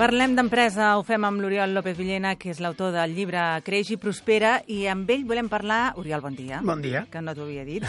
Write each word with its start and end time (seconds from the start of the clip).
Parlem 0.00 0.32
d'empresa, 0.32 0.94
ho 0.96 1.02
fem 1.04 1.26
amb 1.28 1.42
l'Oriol 1.44 1.74
López 1.76 1.98
Villena, 1.98 2.30
que 2.40 2.48
és 2.54 2.60
l'autor 2.64 2.88
del 2.94 3.12
llibre 3.12 3.42
Creix 3.66 3.90
i 3.92 3.98
Prospera, 4.00 4.54
i 4.72 4.86
amb 4.88 5.10
ell 5.12 5.26
volem 5.28 5.50
parlar... 5.52 5.90
Oriol, 6.00 6.22
bon 6.24 6.38
dia. 6.38 6.62
Bon 6.64 6.80
dia. 6.80 7.02
Que 7.12 7.20
no 7.20 7.34
t'ho 7.36 7.44
havia 7.44 7.66
dit. 7.68 7.84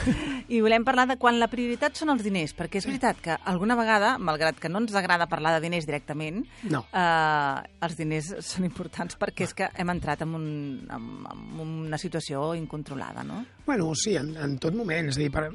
I 0.51 0.59
volem 0.59 0.83
parlar 0.83 1.05
de 1.07 1.15
quan 1.21 1.39
la 1.39 1.47
prioritat 1.47 1.95
són 1.95 2.11
els 2.11 2.25
diners, 2.27 2.51
perquè 2.57 2.81
és 2.81 2.87
veritat 2.89 3.21
que 3.23 3.37
alguna 3.47 3.77
vegada, 3.79 4.17
malgrat 4.19 4.59
que 4.59 4.67
no 4.67 4.81
ens 4.83 4.91
agrada 4.99 5.29
parlar 5.31 5.53
de 5.55 5.61
diners 5.63 5.87
directament, 5.87 6.41
No. 6.67 6.83
eh, 6.91 7.63
els 7.87 7.95
diners 7.95 8.33
són 8.43 8.67
importants 8.67 9.15
perquè 9.15 9.47
és 9.47 9.55
que 9.55 9.71
hem 9.79 9.95
entrat 9.95 10.25
en, 10.27 10.35
un, 10.35 10.45
en, 10.91 11.07
en 11.31 11.63
una 11.63 12.01
situació 12.01 12.49
incontrolada, 12.59 13.23
no? 13.23 13.39
Bueno, 13.65 13.87
sí, 13.95 14.17
en, 14.19 14.33
en 14.35 14.57
tot 14.59 14.75
moment. 14.75 15.07
És 15.13 15.15
a 15.15 15.21
dir, 15.23 15.29
per, 15.31 15.45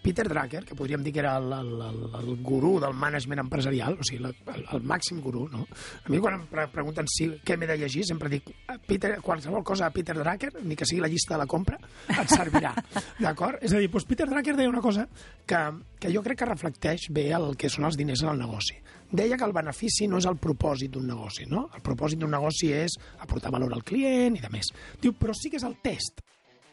Peter 0.00 0.24
Drucker, 0.32 0.64
que 0.64 0.76
podríem 0.78 1.04
dir 1.04 1.12
que 1.12 1.20
era 1.20 1.36
el, 1.42 1.52
el, 1.52 1.72
el, 1.90 2.02
el 2.22 2.34
gurú 2.40 2.78
del 2.80 2.96
management 2.96 3.44
empresarial, 3.44 3.98
o 4.00 4.08
sigui, 4.08 4.22
la, 4.24 4.32
el, 4.54 4.64
el 4.78 4.88
màxim 4.88 5.20
gurú, 5.20 5.44
no? 5.52 5.66
A 6.04 6.12
mi 6.12 6.20
quan 6.22 6.38
em 6.38 6.46
pre 6.50 6.66
pregunten 6.72 7.08
si 7.10 7.28
què 7.44 7.56
m'he 7.58 7.68
de 7.70 7.76
llegir, 7.80 8.04
sempre 8.08 8.30
dic, 8.32 8.50
Peter, 8.86 9.14
qualsevol 9.24 9.64
cosa 9.66 9.88
a 9.88 9.94
Peter 9.94 10.16
Drucker, 10.16 10.52
ni 10.62 10.76
que 10.76 10.86
sigui 10.88 11.02
la 11.02 11.10
llista 11.10 11.34
de 11.34 11.42
la 11.42 11.48
compra, 11.50 11.78
et 12.08 12.32
servirà, 12.32 12.74
d'acord? 13.24 13.62
És 13.64 13.74
a 13.74 13.82
dir, 13.82 13.90
doncs 13.92 14.08
Peter 14.08 14.28
Drucker 14.30 14.56
deia 14.58 14.72
una 14.72 14.82
cosa 14.84 15.06
que, 15.46 15.62
que 16.00 16.12
jo 16.14 16.22
crec 16.24 16.42
que 16.42 16.50
reflecteix 16.50 17.08
bé 17.14 17.28
el 17.36 17.54
que 17.60 17.70
són 17.72 17.88
els 17.88 17.98
diners 18.00 18.24
en 18.24 18.32
el 18.34 18.42
negoci. 18.44 18.78
Deia 19.14 19.38
que 19.38 19.46
el 19.46 19.54
benefici 19.54 20.08
no 20.10 20.18
és 20.18 20.26
el 20.26 20.38
propòsit 20.42 20.94
d'un 20.94 21.06
negoci, 21.06 21.46
no? 21.50 21.68
El 21.76 21.82
propòsit 21.84 22.18
d'un 22.20 22.32
negoci 22.34 22.72
és 22.74 22.96
aportar 23.22 23.52
valor 23.54 23.74
al 23.74 23.84
client 23.86 24.38
i 24.38 24.42
de 24.42 24.50
més. 24.50 24.72
Diu, 25.00 25.14
però 25.18 25.36
sí 25.36 25.52
que 25.52 25.60
és 25.60 25.66
el 25.68 25.76
test, 25.84 26.24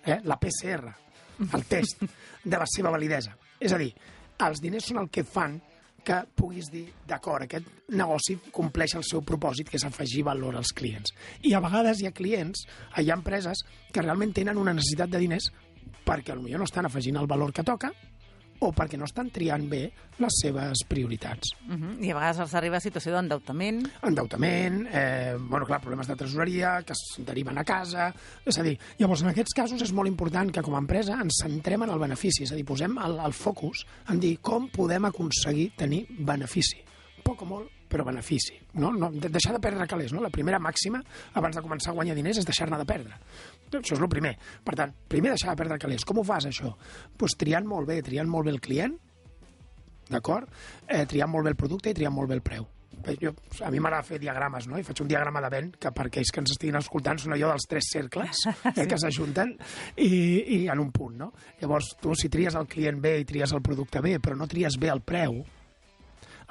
eh? 0.05 0.21
la 0.25 0.39
PCR, 0.41 0.95
el 1.45 1.67
test 1.69 2.01
de 2.43 2.57
la 2.57 2.67
seva 2.69 2.93
validesa. 2.93 3.35
És 3.61 3.73
a 3.75 3.79
dir, 3.81 3.91
els 4.41 4.61
diners 4.63 4.87
són 4.89 5.03
el 5.03 5.11
que 5.13 5.25
fan 5.27 5.59
que 6.03 6.17
puguis 6.35 6.69
dir, 6.73 6.85
d'acord, 7.07 7.45
aquest 7.45 7.67
negoci 7.93 8.37
compleix 8.53 8.95
el 8.97 9.05
seu 9.07 9.21
propòsit, 9.25 9.69
que 9.69 9.77
és 9.77 9.85
afegir 9.85 10.23
valor 10.27 10.57
als 10.57 10.73
clients. 10.73 11.13
I 11.45 11.53
a 11.53 11.61
vegades 11.63 12.01
hi 12.01 12.09
ha 12.09 12.15
clients, 12.15 12.65
hi 12.97 13.09
ha 13.11 13.17
empreses 13.17 13.63
que 13.91 14.01
realment 14.01 14.33
tenen 14.33 14.57
una 14.57 14.73
necessitat 14.73 15.11
de 15.11 15.21
diners 15.21 15.51
perquè 16.05 16.33
potser 16.35 16.57
no 16.57 16.65
estan 16.67 16.87
afegint 16.89 17.19
el 17.21 17.29
valor 17.29 17.53
que 17.53 17.63
toca 17.63 17.91
o 18.61 18.71
perquè 18.75 18.97
no 18.99 19.07
estan 19.09 19.31
triant 19.33 19.65
bé 19.69 19.81
les 20.21 20.37
seves 20.43 20.83
prioritats. 20.87 21.53
Uh 21.67 21.75
-huh. 21.75 21.93
I 22.05 22.11
a 22.11 22.15
vegades 22.15 22.39
els 22.39 22.53
arriba 22.53 22.77
a 22.77 22.79
situació 22.79 23.13
d'endeutament. 23.13 23.87
Endeutament, 24.03 24.87
eh, 24.91 25.35
bueno, 25.39 25.65
clar, 25.65 25.81
problemes 25.81 26.07
de 26.07 26.15
tresoreria 26.15 26.83
que 26.83 26.93
es 26.93 27.25
deriven 27.25 27.57
a 27.57 27.63
casa... 27.63 28.13
És 28.45 28.57
a 28.57 28.63
dir, 28.63 28.77
llavors, 28.97 29.21
en 29.21 29.29
aquests 29.29 29.53
casos 29.53 29.81
és 29.81 29.93
molt 29.93 30.07
important 30.07 30.51
que 30.51 30.61
com 30.61 30.75
a 30.75 30.79
empresa 30.79 31.13
ens 31.21 31.41
centrem 31.43 31.83
en 31.83 31.89
el 31.89 31.99
benefici, 31.99 32.43
és 32.43 32.51
a 32.51 32.55
dir, 32.55 32.65
posem 32.65 32.97
el, 32.97 33.19
el 33.19 33.33
focus 33.33 33.85
en 34.09 34.19
dir 34.19 34.37
com 34.39 34.69
podem 34.69 35.05
aconseguir 35.05 35.71
tenir 35.75 36.05
benefici. 36.19 36.90
Poc 37.25 37.41
o 37.43 37.47
molt, 37.47 37.69
però 37.91 38.05
benefici. 38.07 38.57
No? 38.73 38.91
No, 38.91 39.09
de- 39.11 39.29
deixar 39.29 39.53
de 39.53 39.59
perdre 39.63 39.87
calés. 39.87 40.13
No? 40.13 40.21
La 40.23 40.29
primera 40.33 40.59
màxima, 40.59 41.01
abans 41.33 41.55
de 41.55 41.61
començar 41.63 41.91
a 41.91 41.97
guanyar 41.97 42.15
diners, 42.15 42.39
és 42.41 42.45
deixar-ne 42.47 42.77
de 42.81 42.85
perdre. 42.87 43.17
Això 43.71 43.95
és 43.95 44.01
el 44.01 44.09
primer. 44.11 44.35
Per 44.63 44.75
tant, 44.75 44.93
primer 45.07 45.31
deixar 45.35 45.53
de 45.53 45.59
perdre 45.63 45.79
calés. 45.79 46.03
Com 46.05 46.19
ho 46.19 46.23
fas, 46.27 46.45
això? 46.49 46.73
Pues 47.17 47.37
triant 47.39 47.65
molt 47.67 47.87
bé, 47.87 48.01
triant 48.01 48.27
molt 48.29 48.45
bé 48.49 48.51
el 48.55 48.61
client, 48.61 48.97
d'acord? 50.11 50.49
Eh, 50.87 51.05
triant 51.07 51.29
molt 51.31 51.45
bé 51.47 51.53
el 51.53 51.59
producte 51.59 51.89
i 51.91 51.95
triant 51.97 52.13
molt 52.13 52.29
bé 52.29 52.35
el 52.39 52.41
preu. 52.45 52.67
Jo, 53.17 53.31
a 53.65 53.71
mi 53.73 53.79
m'agrada 53.81 54.03
fer 54.05 54.19
diagrames, 54.21 54.67
no? 54.69 54.77
I 54.77 54.83
faig 54.85 54.99
un 55.01 55.07
diagrama 55.09 55.39
de 55.41 55.49
vent 55.49 55.69
que 55.81 55.89
per 55.95 56.03
aquells 56.05 56.29
que 56.29 56.41
ens 56.43 56.51
estiguin 56.53 56.75
escoltant 56.77 57.17
són 57.17 57.33
allò 57.33 57.47
dels 57.49 57.65
tres 57.71 57.87
cercles 57.89 58.43
eh, 58.75 58.85
que 58.85 58.99
s'ajunten 58.99 59.55
i, 59.95 60.09
i 60.11 60.59
en 60.69 60.83
un 60.83 60.91
punt, 60.93 61.15
no? 61.17 61.31
Llavors, 61.63 61.95
tu 62.03 62.13
si 62.19 62.29
tries 62.29 62.53
el 62.59 62.67
client 62.69 62.99
bé 63.01 63.15
i 63.23 63.25
tries 63.25 63.55
el 63.57 63.63
producte 63.65 64.03
bé, 64.05 64.19
però 64.21 64.35
no 64.37 64.45
tries 64.51 64.77
bé 64.77 64.91
el 64.93 65.01
preu, 65.01 65.39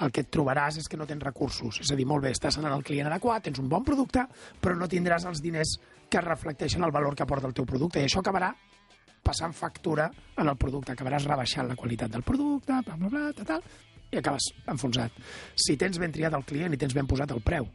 el 0.01 0.13
que 0.15 0.25
et 0.25 0.31
trobaràs 0.33 0.81
és 0.81 0.89
que 0.89 0.99
no 0.99 1.07
tens 1.09 1.23
recursos. 1.23 1.81
És 1.83 1.93
a 1.93 1.99
dir, 1.99 2.07
molt 2.09 2.25
bé, 2.25 2.33
estàs 2.35 2.59
anant 2.61 2.75
al 2.75 2.85
client 2.87 3.11
adequat, 3.11 3.45
tens 3.47 3.61
un 3.61 3.69
bon 3.69 3.85
producte, 3.85 4.25
però 4.61 4.77
no 4.77 4.89
tindràs 4.89 5.27
els 5.29 5.43
diners 5.45 5.77
que 6.11 6.23
reflecteixen 6.25 6.85
el 6.85 6.95
valor 6.95 7.17
que 7.17 7.27
aporta 7.27 7.49
el 7.51 7.57
teu 7.57 7.69
producte. 7.69 8.01
I 8.01 8.09
això 8.09 8.25
acabarà 8.25 8.51
passant 9.23 9.53
factura 9.53 10.09
en 10.37 10.49
el 10.49 10.57
producte. 10.57 10.95
Acabaràs 10.95 11.29
rebaixant 11.29 11.69
la 11.69 11.77
qualitat 11.77 12.11
del 12.11 12.25
producte, 12.27 12.81
bla, 12.87 12.97
bla, 12.97 13.13
bla, 13.13 13.29
tal, 13.37 13.47
tal, 13.47 13.63
i 14.11 14.19
acabes 14.19 14.51
enfonsat. 14.73 15.21
Si 15.55 15.77
tens 15.79 16.01
ben 16.01 16.13
triat 16.13 16.35
el 16.35 16.47
client 16.49 16.75
i 16.75 16.81
tens 16.81 16.97
ben 16.97 17.09
posat 17.11 17.35
el 17.37 17.45
preu, 17.45 17.69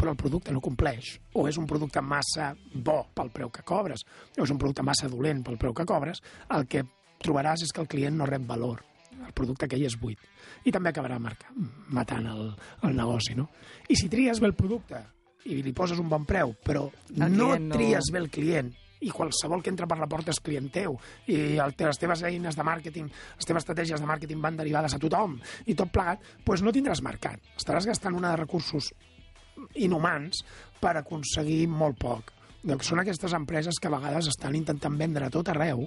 però 0.00 0.14
el 0.14 0.18
producte 0.18 0.52
no 0.52 0.62
compleix, 0.64 1.18
o 1.36 1.46
és 1.48 1.58
un 1.60 1.68
producte 1.68 2.00
massa 2.00 2.54
bo 2.72 3.02
pel 3.14 3.30
preu 3.34 3.50
que 3.52 3.64
cobres, 3.66 4.06
o 4.38 4.46
és 4.46 4.50
un 4.50 4.58
producte 4.58 4.84
massa 4.86 5.10
dolent 5.12 5.44
pel 5.44 5.60
preu 5.60 5.76
que 5.76 5.86
cobres, 5.86 6.22
el 6.56 6.64
que 6.66 6.86
trobaràs 7.20 7.66
és 7.66 7.74
que 7.74 7.84
el 7.84 7.90
client 7.90 8.16
no 8.16 8.28
rep 8.28 8.46
valor. 8.48 8.80
El 9.26 9.32
producte 9.36 9.66
aquell 9.66 9.84
és 9.86 9.96
buit. 10.00 10.18
I 10.64 10.72
també 10.72 10.90
acabarà 10.90 11.18
marca, 11.20 11.50
matant 11.90 12.26
el, 12.30 12.44
el 12.86 12.94
negoci, 12.96 13.34
no? 13.36 13.48
I 13.88 13.96
si 13.96 14.08
tries 14.08 14.40
bé 14.40 14.46
el 14.50 14.54
producte 14.54 15.00
i 15.46 15.62
li 15.64 15.72
poses 15.72 15.98
un 15.98 16.08
bon 16.08 16.24
preu, 16.28 16.54
però 16.64 16.86
El 17.16 17.32
no 17.36 17.50
client 17.50 17.68
no- 17.68 17.76
tries 17.76 18.10
bé 18.12 18.18
el 18.20 18.30
client 18.30 18.72
i 19.00 19.08
qualsevol 19.08 19.62
que 19.64 19.70
entra 19.72 19.86
per 19.88 19.96
la 19.98 20.06
porta 20.06 20.28
és 20.34 20.40
client 20.44 20.66
teu 20.72 20.98
i 21.32 21.56
el, 21.56 21.72
les 21.78 21.98
teves 21.98 22.22
eines 22.28 22.56
de 22.56 22.62
màrqueting, 22.66 23.06
les 23.38 23.46
teves 23.48 23.62
estratègies 23.64 24.00
de 24.02 24.06
màrqueting 24.06 24.42
van 24.44 24.58
derivades 24.60 24.92
a 24.94 24.98
tothom 25.00 25.38
i 25.64 25.74
tot 25.74 25.88
plegat, 25.90 26.20
doncs 26.44 26.60
no 26.66 26.72
tindràs 26.76 27.00
mercat. 27.02 27.40
Estaràs 27.56 27.86
gastant 27.88 28.14
una 28.18 28.34
de 28.34 28.42
recursos 28.42 28.90
inhumans 29.74 30.42
per 30.80 30.96
aconseguir 31.00 31.66
molt 31.68 31.98
poc. 32.00 32.32
Doncs 32.62 32.90
són 32.92 33.00
aquestes 33.00 33.32
empreses 33.36 33.78
que 33.80 33.88
a 33.88 33.94
vegades 33.96 34.28
estan 34.28 34.56
intentant 34.58 34.96
vendre 35.00 35.26
a 35.26 35.32
tot 35.32 35.48
arreu, 35.48 35.86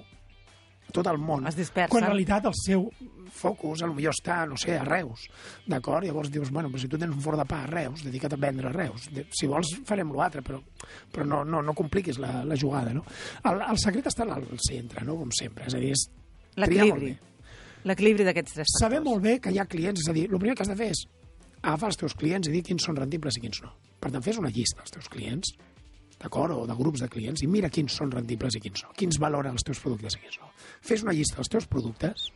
a 0.88 0.92
tot 0.92 1.06
el 1.06 1.18
món, 1.18 1.46
Es 1.46 1.54
dispersen. 1.56 1.90
quan 1.90 2.02
en 2.04 2.10
realitat 2.10 2.44
el 2.50 2.54
seu 2.58 2.88
focus 3.32 3.82
a 3.82 3.88
lo 3.88 3.94
millor 3.96 4.14
està, 4.16 4.42
no 4.48 4.58
sé, 4.60 4.76
a 4.78 4.84
Reus, 4.84 5.28
d'acord? 5.70 6.06
Llavors 6.06 6.32
dius, 6.32 6.50
bueno, 6.54 6.70
però 6.72 6.82
si 6.82 6.90
tu 6.90 6.98
tens 7.00 7.14
un 7.14 7.22
forn 7.24 7.40
de 7.40 7.46
pa 7.48 7.62
a 7.64 7.70
Reus, 7.70 8.04
dedica't 8.04 8.36
a 8.36 8.40
vendre 8.40 8.68
a 8.68 8.74
Reus. 8.74 9.08
Si 9.32 9.48
vols 9.50 9.72
farem 9.86 10.12
l'altre, 10.14 10.42
però, 10.46 10.60
però 11.12 11.26
no, 11.28 11.44
no, 11.44 11.62
no 11.62 11.76
compliquis 11.76 12.18
la, 12.22 12.42
la 12.44 12.58
jugada, 12.60 12.92
no? 12.96 13.04
El, 13.44 13.62
el 13.64 13.80
secret 13.82 14.10
està 14.10 14.26
al 14.28 14.46
centre, 14.64 15.04
no? 15.06 15.18
Com 15.20 15.32
sempre, 15.34 15.68
és 15.70 15.76
a 15.76 15.82
dir, 15.82 15.94
és 15.94 16.08
L'equilibri. 16.60 17.14
L'equilibri 17.84 18.24
d'aquests 18.26 18.56
tres 18.56 18.74
Saber 18.78 19.00
factors. 19.00 19.10
molt 19.10 19.24
bé 19.24 19.38
que 19.42 19.52
hi 19.52 19.58
ha 19.58 19.66
clients, 19.68 20.00
és 20.04 20.10
a 20.10 20.14
dir, 20.16 20.28
el 20.30 20.38
primer 20.38 20.54
que 20.56 20.64
has 20.64 20.70
de 20.70 20.78
fer 20.78 20.90
és 20.94 21.04
agafar 21.64 21.90
els 21.90 22.00
teus 22.00 22.14
clients 22.20 22.48
i 22.48 22.52
dir 22.54 22.62
quins 22.64 22.84
són 22.86 22.96
rendibles 23.00 23.38
i 23.38 23.42
quins 23.44 23.60
no. 23.64 23.72
Per 24.00 24.12
tant, 24.12 24.24
fes 24.24 24.38
una 24.40 24.52
llista 24.52 24.82
dels 24.82 24.94
teus 24.94 25.10
clients, 25.12 25.54
d'acord? 26.20 26.54
O 26.54 26.68
de 26.68 26.76
grups 26.78 27.02
de 27.02 27.10
clients 27.10 27.42
i 27.42 27.50
mira 27.50 27.72
quins 27.72 27.96
són 28.00 28.12
rendibles 28.12 28.56
i 28.56 28.62
quins 28.64 28.84
no. 28.84 28.94
Quins 28.96 29.18
valoren 29.20 29.56
els 29.56 29.66
teus 29.66 29.80
productes 29.82 30.16
i 30.16 30.22
quins 30.22 30.40
no. 30.40 30.50
Fes 30.84 31.04
una 31.04 31.16
llista 31.16 31.40
dels 31.40 31.52
teus 31.52 31.68
productes 31.70 32.28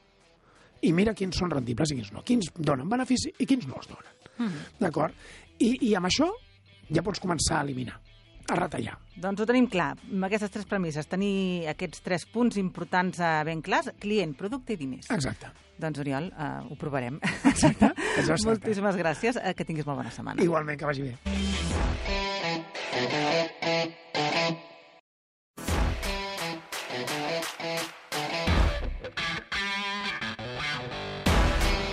i 0.82 0.92
mira 0.94 1.14
quins 1.16 1.38
són 1.38 1.50
rendibles 1.52 1.92
i 1.92 1.98
quins 1.98 2.12
no. 2.14 2.24
Quins 2.26 2.50
donen 2.56 2.88
benefici 2.90 3.32
i 3.38 3.46
quins 3.48 3.66
no 3.68 3.78
els 3.80 3.90
donen. 3.90 4.12
Mm. 4.38 4.66
D'acord? 4.82 5.16
I, 5.58 5.72
I 5.90 5.94
amb 5.98 6.06
això 6.10 6.28
ja 6.94 7.02
pots 7.04 7.20
començar 7.22 7.58
a 7.58 7.64
eliminar, 7.66 7.98
a 8.48 8.58
retallar. 8.58 8.96
Doncs 9.18 9.42
ho 9.42 9.46
tenim 9.48 9.66
clar, 9.70 9.90
amb 10.06 10.28
aquestes 10.28 10.52
tres 10.54 10.68
premisses, 10.70 11.08
tenir 11.10 11.66
aquests 11.74 12.04
tres 12.04 12.26
punts 12.30 12.60
importants 12.60 13.20
eh, 13.20 13.32
ben 13.48 13.62
clars, 13.64 13.90
client, 14.00 14.36
producte 14.38 14.76
i 14.76 14.80
diners. 14.80 15.10
Exacte. 15.14 15.50
Doncs, 15.78 16.00
Oriol, 16.02 16.30
eh, 16.32 16.50
ho 16.70 16.78
provarem. 16.78 17.20
Exacte. 17.50 17.92
Tracta. 18.16 18.40
Moltíssimes 18.46 18.98
gràcies, 18.98 19.42
eh, 19.42 19.54
que 19.58 19.66
tinguis 19.68 19.86
molt 19.86 20.02
bona 20.02 20.14
setmana. 20.14 20.42
Igualment, 20.42 20.78
que 20.78 20.90
vagi 20.90 21.10
bé. 21.10 21.57